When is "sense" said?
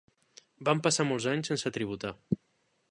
1.53-1.75